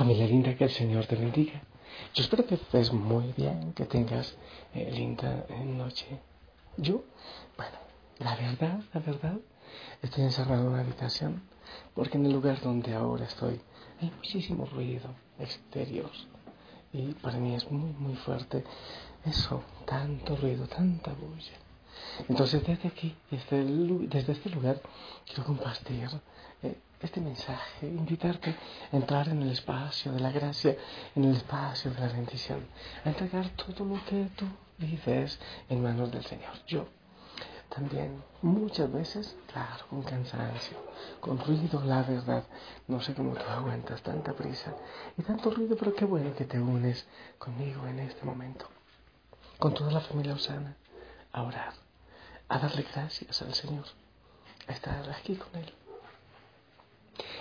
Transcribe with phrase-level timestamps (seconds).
[0.00, 1.60] Familia linda, que el Señor te bendiga.
[2.14, 4.34] Yo espero que estés muy bien, que tengas
[4.72, 6.06] eh, linda noche.
[6.78, 7.04] Yo,
[7.58, 7.76] bueno,
[8.18, 9.36] la verdad, la verdad,
[10.00, 11.42] estoy encerrado en una habitación
[11.94, 13.60] porque en el lugar donde ahora estoy
[14.00, 16.10] hay muchísimo ruido exterior
[16.94, 18.64] y para mí es muy, muy fuerte
[19.26, 21.58] eso, tanto ruido, tanta bulla.
[22.26, 23.66] Entonces desde aquí, desde,
[24.08, 24.80] desde este lugar,
[25.26, 26.08] quiero compartir
[26.62, 28.54] eh, este mensaje, invitarte
[28.92, 30.76] a entrar en el espacio de la gracia,
[31.14, 32.66] en el espacio de la bendición,
[33.04, 34.46] a entregar todo lo que tú
[34.78, 36.52] vives en manos del Señor.
[36.66, 36.86] Yo
[37.70, 40.76] también muchas veces, claro, con cansancio,
[41.20, 42.44] con ruido, la verdad,
[42.88, 44.74] no sé cómo tú aguantas tanta prisa
[45.16, 47.06] y tanto ruido, pero qué bueno que te unes
[47.38, 48.66] conmigo en este momento,
[49.58, 50.76] con toda la familia Osana,
[51.32, 51.72] a orar,
[52.48, 53.86] a darle gracias al Señor,
[54.66, 55.79] a estar aquí con Él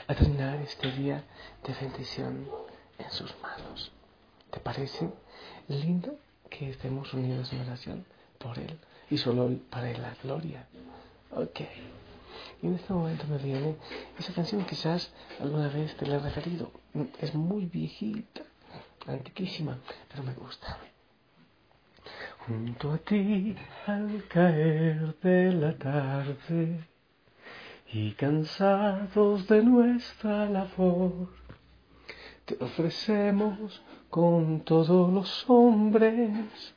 [0.09, 1.23] a terminar este día
[1.63, 2.47] de bendición
[2.97, 3.91] en sus manos.
[4.49, 5.07] ¿Te parece
[5.67, 6.17] lindo
[6.49, 8.05] que estemos unidos en oración
[8.39, 8.79] por Él
[9.11, 10.65] y solo para Él la gloria?
[11.29, 11.61] Ok.
[12.63, 13.75] Y en este momento me viene
[14.17, 16.71] esa canción, quizás alguna vez te la he referido.
[17.21, 18.41] Es muy viejita,
[19.05, 19.77] antiquísima,
[20.09, 20.79] pero me gusta.
[22.47, 23.55] Junto a ti
[23.85, 26.88] al caer de la tarde
[27.91, 31.29] y cansados de nuestra labor,
[32.45, 36.75] te ofrecemos con todos los hombres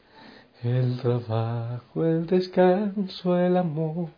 [0.63, 4.11] el trabajo, el descanso, el amor.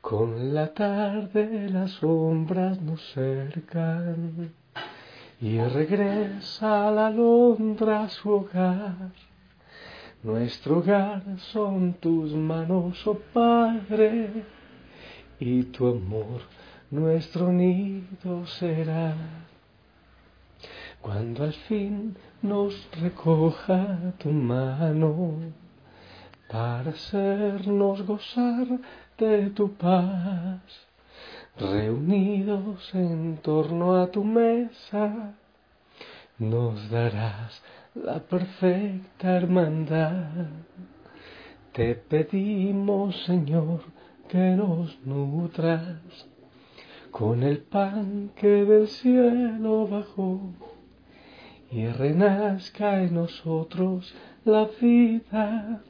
[0.00, 4.52] Con la tarde las sombras nos cercan
[5.40, 9.12] y regresa la Londra a su hogar.
[10.22, 14.55] Nuestro hogar son tus manos, oh Padre
[15.38, 16.42] y tu amor
[16.90, 19.14] nuestro nido será.
[21.00, 25.52] Cuando al fin nos recoja tu mano
[26.48, 28.66] para hacernos gozar
[29.18, 30.60] de tu paz,
[31.58, 35.34] reunidos en torno a tu mesa,
[36.38, 37.62] nos darás
[37.94, 40.46] la perfecta hermandad.
[41.72, 43.80] Te pedimos, Señor,
[44.28, 46.26] que nos nutras
[47.10, 50.40] con el pan que del cielo bajó
[51.70, 55.82] y renazca en nosotros la vida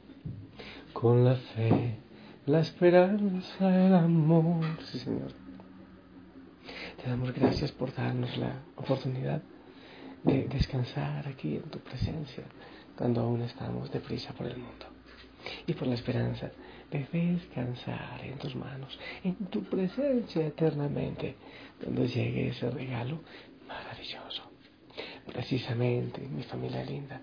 [0.93, 1.97] con la fe,
[2.45, 4.65] la esperanza, el amor.
[4.85, 5.31] Sí, Señor.
[7.01, 9.41] Te damos gracias por darnos la oportunidad
[10.23, 12.45] de descansar aquí en tu presencia
[12.97, 14.85] cuando aún estamos deprisa por el mundo
[15.67, 16.51] y por la esperanza
[16.91, 21.35] descansar en tus manos, en tu presencia eternamente,
[21.83, 23.19] cuando llegue ese regalo
[23.67, 24.43] maravilloso.
[25.25, 27.21] Precisamente, mi familia linda,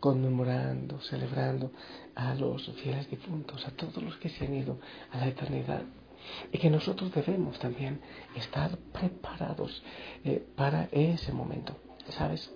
[0.00, 1.72] conmemorando, celebrando
[2.14, 4.78] a los fieles difuntos, a todos los que se han ido
[5.12, 5.82] a la eternidad.
[6.52, 8.00] Y que nosotros debemos también
[8.34, 9.82] estar preparados
[10.24, 11.76] eh, para ese momento.
[12.10, 12.52] ¿Sabes?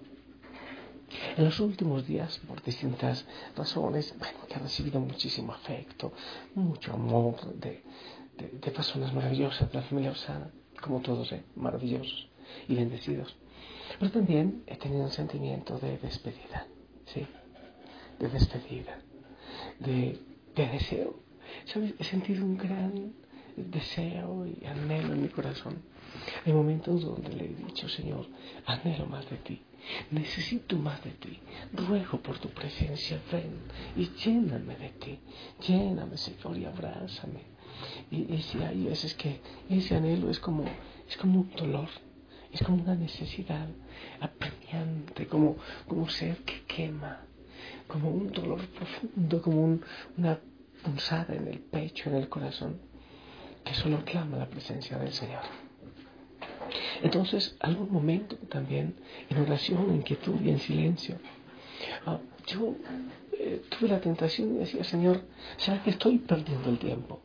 [1.37, 3.27] En los últimos días, por distintas
[3.57, 6.13] razones, bueno, que ha recibido muchísimo afecto,
[6.55, 7.83] mucho amor de,
[8.37, 10.51] de, personas maravillosas de la familia Osana,
[10.81, 11.43] como todos, ¿eh?
[11.57, 12.29] maravillosos
[12.69, 13.37] y bendecidos.
[13.99, 16.67] Pero también he tenido un sentimiento de despedida,
[17.07, 17.27] ¿sí?
[18.19, 19.01] De despedida,
[19.81, 20.19] de,
[20.55, 21.21] de deseo.
[21.99, 23.13] He sentido un gran
[23.57, 25.83] deseo y anhelo en mi corazón.
[26.45, 28.27] Hay momentos donde le he dicho, Señor,
[28.67, 29.63] anhelo más de ti
[30.11, 31.39] Necesito más de ti.
[31.73, 33.53] Ruego por tu presencia, ven
[33.97, 35.19] y lléname de ti.
[35.67, 37.43] Lléname, Señor, y abrázame.
[38.11, 40.65] Y, y si hay veces que ese anhelo es como,
[41.09, 41.89] es como un dolor,
[42.53, 43.69] es como una necesidad
[44.21, 45.57] apremiante, como,
[45.87, 47.21] como un ser que quema,
[47.87, 49.81] como un dolor profundo, como
[50.19, 50.39] una
[50.83, 52.81] punzada en el pecho, en el corazón,
[53.65, 55.70] que solo clama la presencia del Señor.
[57.03, 58.95] Entonces, algún momento también,
[59.29, 61.17] en oración, en quietud y en silencio,
[62.07, 62.75] ah, yo
[63.33, 65.23] eh, tuve la tentación y decía, Señor,
[65.57, 67.23] ¿será que estoy perdiendo el tiempo?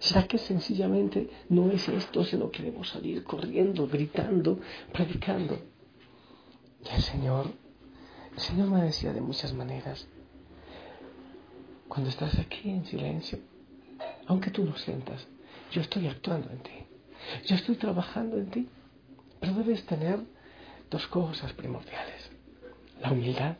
[0.00, 4.58] ¿Será que sencillamente no es esto, sino queremos salir corriendo, gritando,
[4.92, 5.58] predicando?
[6.84, 7.52] Y el Señor,
[8.34, 10.06] el Señor me decía de muchas maneras,
[11.88, 13.38] cuando estás aquí en silencio,
[14.26, 15.26] aunque tú no sientas,
[15.70, 16.72] yo estoy actuando en ti,
[17.46, 18.68] yo estoy trabajando en ti.
[19.46, 20.18] Pero debes tener
[20.90, 22.32] dos cosas primordiales.
[23.00, 23.54] La humildad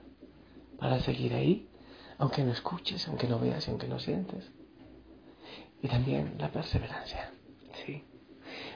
[0.81, 1.69] para seguir ahí,
[2.19, 4.51] aunque no escuches, aunque no veas aunque no sientes.
[5.81, 7.31] Y también la perseverancia,
[7.85, 8.03] ¿sí?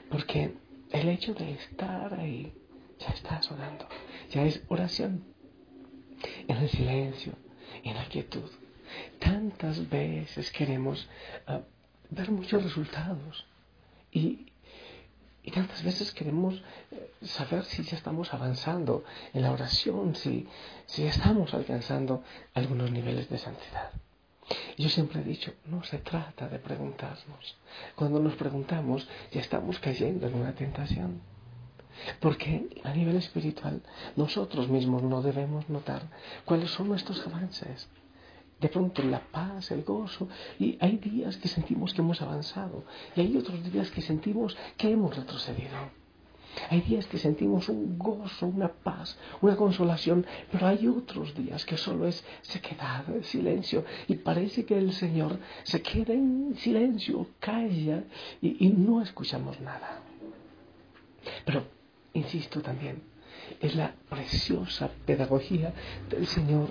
[0.09, 0.55] Porque
[0.93, 2.55] el hecho de estar ahí
[3.01, 3.89] ya estás orando,
[4.31, 5.25] ya es oración.
[6.47, 7.33] En el silencio,
[7.83, 8.49] en la quietud.
[9.19, 11.09] Tantas veces queremos
[11.49, 11.63] ah,
[12.09, 13.47] ver muchos resultados
[14.13, 14.50] y,
[15.43, 20.47] y tantas veces queremos eh, saber si ya estamos avanzando en la oración, si,
[20.87, 22.23] si estamos alcanzando
[22.55, 23.91] algunos niveles de santidad.
[24.77, 27.57] Yo siempre he dicho, no se trata de preguntarnos.
[27.95, 31.21] Cuando nos preguntamos, ya estamos cayendo en una tentación.
[32.19, 33.83] Porque a nivel espiritual
[34.17, 36.03] nosotros mismos no debemos notar
[36.45, 37.89] cuáles son nuestros avances.
[38.61, 40.29] De pronto la paz, el gozo,
[40.59, 42.85] y hay días que sentimos que hemos avanzado
[43.17, 46.01] y hay otros días que sentimos que hemos retrocedido.
[46.69, 51.77] Hay días que sentimos un gozo, una paz, una consolación, pero hay otros días que
[51.77, 58.05] solo es sequedad, silencio, y parece que el Señor se queda en silencio, calla
[58.43, 60.01] y, y no escuchamos nada.
[61.45, 61.65] Pero,
[62.15, 63.03] insisto también,
[63.61, 65.73] es la preciosa pedagogía
[66.09, 66.69] del Señor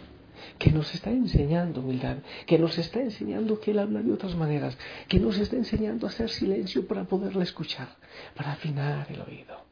[0.57, 4.77] que nos está enseñando humildad, que nos está enseñando que Él habla de otras maneras,
[5.07, 7.97] que nos está enseñando a hacer silencio para poderle escuchar,
[8.35, 9.65] para afinar el oído.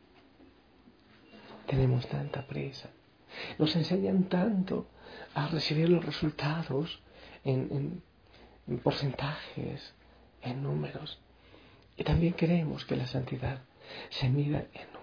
[1.67, 2.89] Tenemos tanta prisa.
[3.59, 4.87] Nos enseñan tanto
[5.33, 7.01] a recibir los resultados
[7.43, 8.01] en,
[8.67, 9.93] en porcentajes,
[10.41, 11.19] en números.
[11.97, 13.61] Y también queremos que la santidad
[14.09, 14.96] se mida en.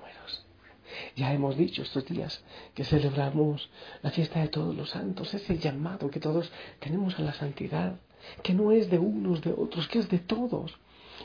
[1.17, 2.45] Ya hemos dicho estos días
[2.75, 3.71] que celebramos
[4.03, 6.51] la fiesta de todos los santos, ese llamado que todos
[6.81, 7.97] tenemos a la santidad,
[8.43, 10.79] que no es de unos, de otros, que es de todos,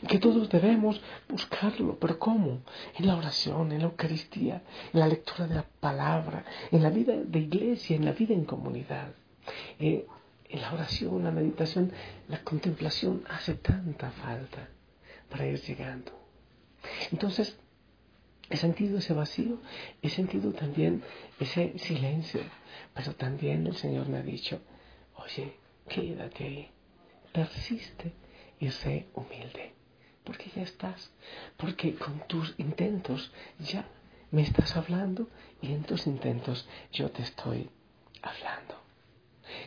[0.07, 2.61] que todos debemos buscarlo, pero ¿cómo?
[2.97, 4.61] En la oración, en la Eucaristía,
[4.93, 8.45] en la lectura de la palabra, en la vida de iglesia, en la vida en
[8.45, 9.13] comunidad.
[9.79, 10.05] Eh,
[10.49, 11.91] en la oración, la meditación,
[12.27, 14.67] la contemplación hace tanta falta
[15.29, 16.11] para ir llegando.
[17.11, 17.57] Entonces,
[18.49, 19.59] he sentido ese vacío,
[20.01, 21.03] he sentido también
[21.39, 22.41] ese silencio,
[22.93, 24.59] pero también el Señor me ha dicho,
[25.15, 25.53] oye,
[25.87, 26.69] quédate ahí,
[27.31, 28.13] persiste
[28.59, 29.73] y sé humilde,
[30.23, 31.11] porque ya estás,
[31.57, 33.87] porque con tus intentos ya
[34.31, 35.27] me estás hablando
[35.61, 37.69] y en tus intentos yo te estoy
[38.21, 38.75] hablando.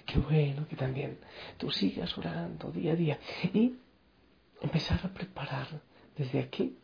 [0.06, 1.18] Qué bueno que también
[1.58, 3.18] tú sigas orando día a día
[3.52, 3.74] y
[4.60, 5.66] empezar a preparar
[6.16, 6.76] desde aquí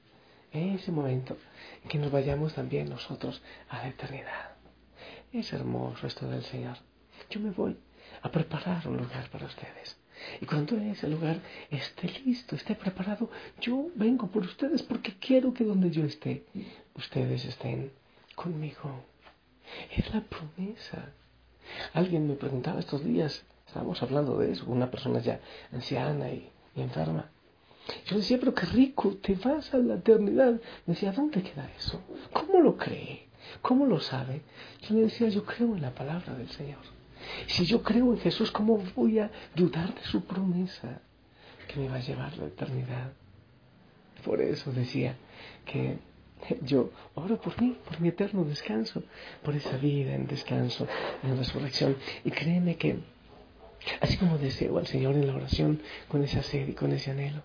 [0.53, 1.37] ese momento
[1.83, 4.51] en que nos vayamos también nosotros a la eternidad.
[5.33, 6.79] Es hermoso esto del Señor.
[7.31, 7.77] Yo me voy
[8.23, 9.97] a preparar un lugar para ustedes.
[10.41, 11.41] Y cuando ese lugar
[11.71, 13.31] esté listo, esté preparado,
[13.61, 16.45] yo vengo por ustedes porque quiero que donde yo esté,
[16.95, 17.93] ustedes estén
[18.35, 19.05] conmigo.
[19.95, 21.13] Es la promesa.
[21.93, 25.41] Alguien me preguntaba estos días, estábamos hablando de eso, una persona ya
[25.73, 27.31] anciana y enferma.
[28.07, 30.61] Yo decía, pero qué rico, te vas a la eternidad.
[30.87, 32.03] Me decía, ¿dónde queda eso?
[32.33, 33.29] ¿Cómo lo cree?
[33.63, 34.43] ¿Cómo lo sabe?
[34.83, 36.81] Yo le decía, yo creo en la palabra del Señor.
[37.47, 41.01] Si yo creo en Jesús, ¿cómo voy a dudar de su promesa
[41.67, 43.13] que me va a llevar a la eternidad?
[44.25, 45.17] Por eso decía
[45.65, 45.99] que
[46.63, 49.03] yo oro por mí, por mi eterno descanso,
[49.43, 50.87] por esa vida en descanso,
[51.23, 51.97] en resurrección.
[52.25, 52.99] Y créeme que,
[54.01, 57.43] así como deseo al Señor en la oración, con esa sed y con ese anhelo,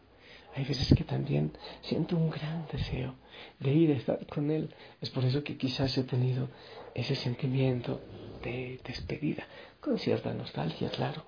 [0.55, 1.51] hay veces que también
[1.81, 3.15] siento un gran deseo
[3.59, 4.73] de ir a estar con Él.
[5.01, 6.49] Es por eso que quizás he tenido
[6.93, 8.01] ese sentimiento
[8.43, 9.45] de despedida,
[9.79, 11.23] con cierta nostalgia, claro,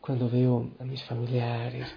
[0.00, 1.88] cuando veo a mis familiares,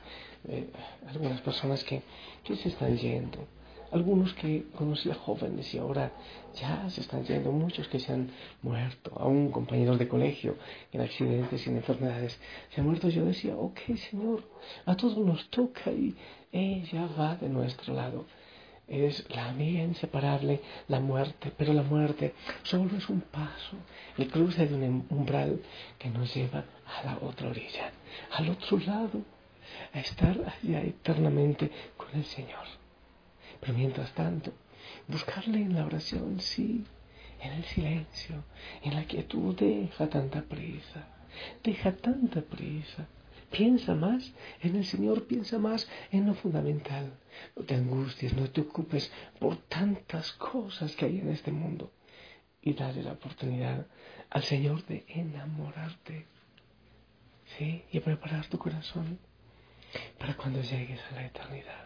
[0.48, 0.70] eh,
[1.08, 2.02] algunas personas que,
[2.44, 3.48] que se están yendo,
[3.92, 6.12] algunos que conocía jóvenes y ahora
[6.56, 8.30] ya se están yendo, muchos que se han
[8.62, 10.56] muerto, aún compañeros de colegio
[10.92, 12.40] en accidentes y en enfermedades
[12.70, 13.10] se han muerto.
[13.10, 14.44] Yo decía, ok Señor,
[14.86, 16.16] a todos nos toca y
[16.52, 18.26] ella va de nuestro lado.
[18.88, 23.78] Es la amiga inseparable, la muerte, pero la muerte solo es un paso,
[24.16, 25.60] el cruce de un umbral
[25.98, 27.92] que nos lleva a la otra orilla,
[28.32, 29.24] al otro lado,
[29.92, 32.85] a estar allá eternamente con el Señor.
[33.66, 34.54] Pero mientras tanto,
[35.08, 36.86] buscarle en la oración, sí,
[37.42, 38.44] en el silencio,
[38.84, 41.08] en la quietud, deja tanta prisa,
[41.64, 43.08] deja tanta prisa.
[43.50, 47.12] Piensa más en el Señor, piensa más en lo fundamental.
[47.56, 51.92] No te angusties, no te ocupes por tantas cosas que hay en este mundo.
[52.62, 53.88] Y dale la oportunidad
[54.30, 56.28] al Señor de enamorarte.
[57.58, 57.84] ¿Sí?
[57.92, 59.18] Y preparar tu corazón
[60.20, 61.86] para cuando llegues a la eternidad.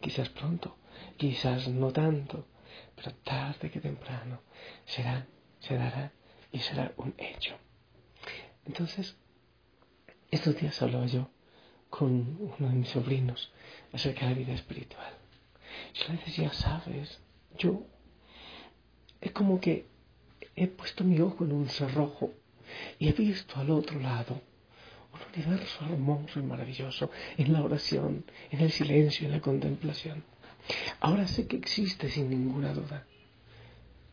[0.00, 0.76] Quizás pronto,
[1.18, 2.46] quizás no tanto,
[2.96, 4.40] pero tarde que temprano
[4.86, 5.26] será,
[5.60, 6.12] se dará
[6.52, 7.54] y será un hecho.
[8.64, 9.16] Entonces,
[10.30, 11.28] estos días hablaba yo
[11.90, 13.52] con uno de mis sobrinos
[13.92, 15.12] acerca de la vida espiritual.
[15.94, 17.20] Yo le decía, sabes,
[17.58, 17.86] yo
[19.20, 19.86] es como que
[20.54, 22.32] he puesto mi ojo en un cerrojo
[22.98, 24.40] y he visto al otro lado
[25.12, 30.22] un universo hermoso y maravilloso en la oración, en el silencio, en la contemplación.
[31.00, 33.06] Ahora sé que existe sin ninguna duda.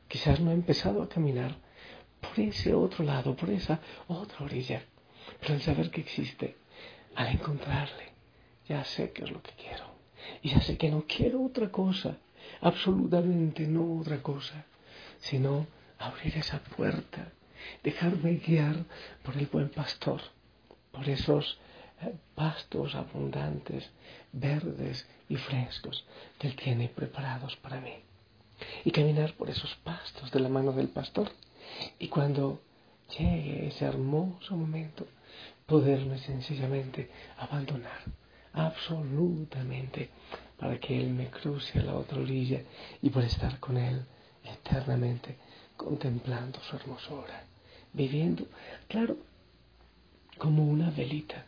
[0.07, 1.55] Quizás no he empezado a caminar
[2.21, 4.83] por ese otro lado, por esa otra orilla,
[5.39, 6.55] pero al saber que existe,
[7.15, 8.13] al encontrarle,
[8.67, 9.85] ya sé qué es lo que quiero.
[10.41, 12.17] Y ya sé que no quiero otra cosa,
[12.61, 14.65] absolutamente no otra cosa,
[15.19, 15.67] sino
[15.99, 17.31] abrir esa puerta,
[17.83, 18.85] dejarme guiar
[19.23, 20.21] por el buen pastor,
[20.91, 21.59] por esos
[22.35, 23.89] pastos abundantes,
[24.31, 26.05] verdes y frescos
[26.37, 27.93] que Él tiene preparados para mí.
[28.83, 31.29] Y caminar por esos pastos de la mano del pastor.
[31.99, 32.61] Y cuando
[33.17, 35.07] llegue ese hermoso momento,
[35.65, 38.03] poderme sencillamente abandonar
[38.53, 40.09] absolutamente
[40.57, 42.61] para que Él me cruce a la otra orilla
[43.01, 44.05] y por estar con Él
[44.43, 45.37] eternamente
[45.75, 47.43] contemplando su hermosura,
[47.91, 48.45] viviendo,
[48.87, 49.17] claro,
[50.37, 51.45] como una velita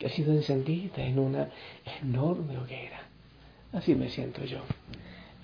[0.00, 1.50] que ha sido encendida en una
[2.02, 3.02] enorme hoguera.
[3.72, 4.62] Así me siento yo.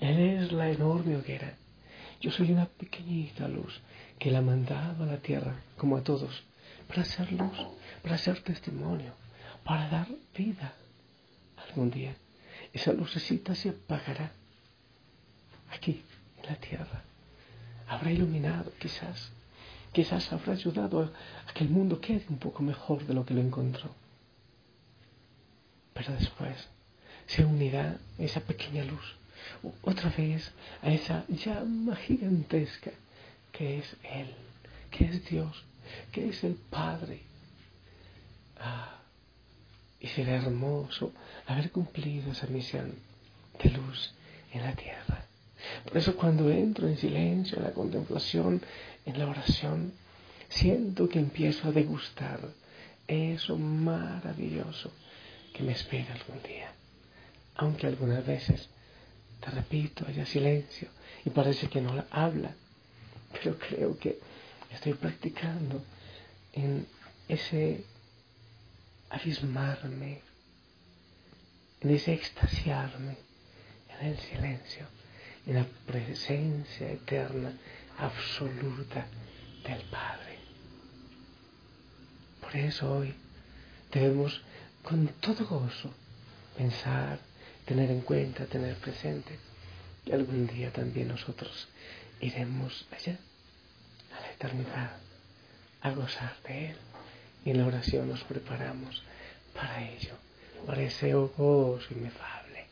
[0.01, 1.53] Él es la enorme hoguera.
[2.19, 3.79] Yo soy una pequeñita luz
[4.17, 6.43] que la mandaba a la tierra, como a todos,
[6.87, 7.55] para hacer luz,
[8.01, 9.13] para hacer testimonio,
[9.63, 10.73] para dar vida.
[11.69, 12.15] Algún día
[12.73, 14.31] esa lucecita se apagará
[15.71, 16.01] aquí,
[16.41, 17.03] en la tierra.
[17.87, 19.31] Habrá iluminado, quizás.
[19.93, 21.11] Quizás habrá ayudado
[21.47, 23.89] a que el mundo quede un poco mejor de lo que lo encontró.
[25.97, 26.55] Pero después
[27.25, 29.15] se unirá esa pequeña luz
[29.81, 30.51] otra vez
[30.83, 32.91] a esa llama gigantesca
[33.51, 34.27] que es Él,
[34.91, 35.63] que es Dios,
[36.11, 37.21] que es el Padre.
[38.59, 38.99] Ah,
[39.99, 41.13] y será hermoso
[41.47, 42.93] haber cumplido esa misión
[43.63, 44.13] de luz
[44.53, 45.25] en la tierra.
[45.83, 48.61] Por eso cuando entro en silencio, en la contemplación,
[49.03, 49.93] en la oración,
[50.47, 52.39] siento que empiezo a degustar
[53.07, 54.91] eso maravilloso
[55.57, 56.71] que me espera algún día.
[57.55, 58.69] Aunque algunas veces,
[59.39, 60.89] te repito, haya silencio
[61.25, 62.53] y parece que no la habla,
[63.33, 64.19] pero creo que
[64.71, 65.83] estoy practicando
[66.53, 66.87] en
[67.27, 67.83] ese
[69.09, 70.21] abismarme,
[71.81, 73.17] en ese extasiarme
[73.99, 74.85] en el silencio,
[75.47, 77.51] en la presencia eterna,
[77.97, 79.07] absoluta
[79.63, 80.37] del Padre.
[82.41, 83.15] Por eso hoy
[83.91, 84.43] debemos
[84.87, 85.91] con todo gozo
[86.55, 87.19] pensar,
[87.65, 89.37] tener en cuenta, tener presente
[90.05, 91.67] que algún día también nosotros
[92.21, 93.19] iremos allá,
[94.17, 94.95] a la eternidad,
[95.81, 96.77] a gozar de Él
[97.43, 99.03] y en la oración nos preparamos
[99.53, 100.15] para ello,
[100.65, 102.67] para ese gozo inefable.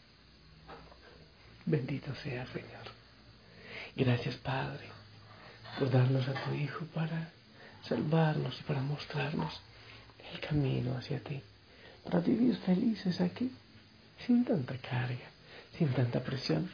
[1.65, 2.86] Bendito sea, Señor.
[3.98, 4.86] Gracias, Padre,
[5.77, 7.29] por darnos a tu Hijo para
[7.84, 9.60] salvarnos y para mostrarnos
[10.31, 11.43] el camino hacia ti,
[12.05, 13.51] para vivir felices aquí,
[14.25, 15.27] sin tanta carga,
[15.77, 16.69] sin tanta presión,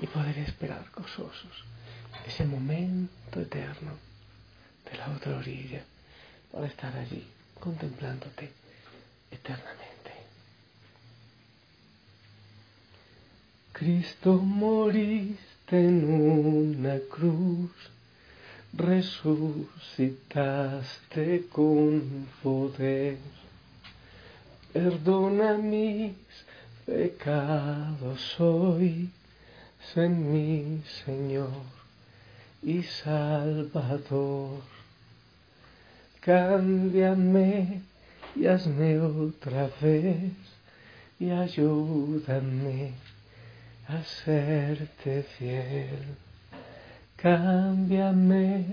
[0.00, 1.64] y poder esperar gozosos
[2.26, 3.92] ese momento eterno
[4.90, 5.82] de la otra orilla
[6.50, 7.26] para estar allí
[7.58, 8.50] contemplándote
[9.30, 9.92] eternamente.
[13.72, 17.70] Cristo moriste en una cruz,
[18.74, 23.16] resucitaste con poder.
[24.72, 26.14] Perdona mis
[26.86, 29.10] pecados hoy,
[29.92, 31.66] sé mi Señor
[32.62, 34.62] y Salvador.
[36.22, 37.82] Cámbiame
[38.34, 40.32] y hazme otra vez
[41.20, 42.92] y ayúdame
[43.88, 46.16] a serte fiel.
[47.16, 48.64] Cámbiame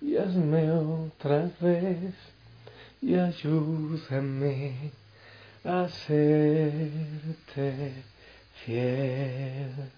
[0.00, 2.14] y hazme otra vez
[3.02, 5.03] y ayúdame
[5.64, 7.92] a serte
[8.64, 9.90] fiel.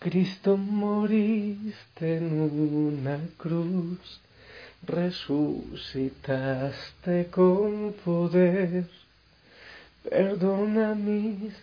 [0.00, 4.20] Cristo moriste en una cruz
[4.86, 8.86] resucitaste con poder,
[10.02, 11.54] perdona mis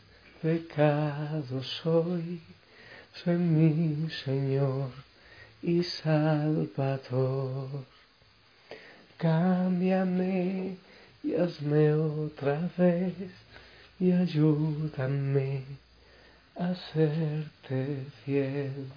[0.41, 2.41] pecados hoy,
[3.13, 4.89] soy mi Señor
[5.61, 7.85] y Salvador.
[9.17, 10.77] Cámbiame
[11.23, 13.13] y hazme otra vez
[13.99, 15.63] y ayúdame
[16.55, 18.87] a serte fiel.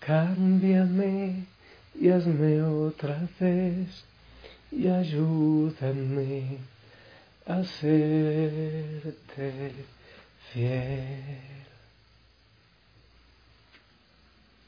[0.00, 1.46] Cámbiame
[1.94, 4.04] y hazme otra vez
[4.70, 6.58] y ayúdame
[7.46, 9.12] a serte
[10.52, 11.52] fiel.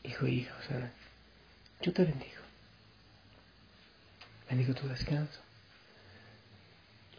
[0.04, 0.92] hijo e hija,
[1.80, 2.42] yo te bendigo.
[4.49, 5.40] Bendigo tu descanso,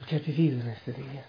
[0.08, 1.26] que has vivido en este día.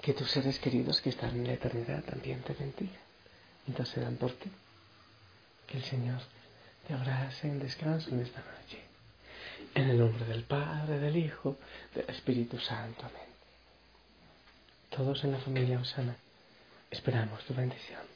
[0.00, 3.00] Que tus seres queridos que están en la eternidad también te bendigan,
[3.68, 4.50] intercedan por ti.
[5.66, 6.20] Que el Señor
[6.86, 8.80] te abrace en descanso en esta noche.
[9.74, 11.56] En el nombre del Padre, del Hijo,
[11.94, 13.06] del Espíritu Santo.
[13.06, 13.32] Amén.
[14.90, 16.16] Todos en la familia Osana
[16.90, 18.11] esperamos tu bendición.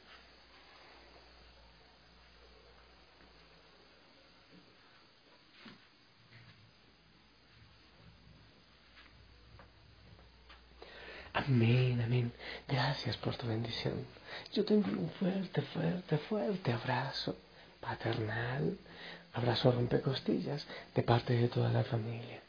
[11.47, 12.33] Amén, amén.
[12.67, 14.05] Gracias por tu bendición.
[14.53, 17.37] Yo te envío un fuerte, fuerte, fuerte abrazo
[17.79, 18.77] paternal,
[19.33, 22.41] abrazo rompecostillas de parte de toda la familia.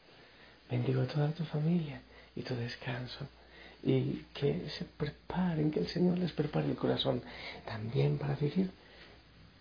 [0.69, 2.01] Bendigo a toda tu familia
[2.35, 3.29] y tu descanso.
[3.85, 7.23] Y que se preparen, que el Señor les prepare el corazón
[7.67, 8.69] también para vivir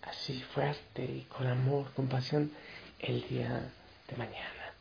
[0.02, 2.50] así fuerte y con amor, con pasión
[2.98, 3.70] el día
[4.08, 4.74] de mañana.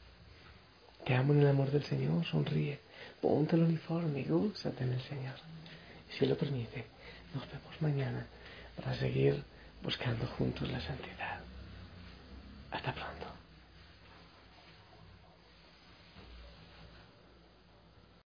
[1.06, 2.87] Te amo en el amor del Señor, sonríe,
[3.22, 5.36] ponte el uniforme y gúzate en el Señor.
[6.18, 6.86] Si lo permite,
[7.34, 8.26] nos vemos mañana
[8.76, 9.44] para seguir
[9.84, 11.40] buscando juntos la santidad.
[12.72, 13.37] Hasta pronto.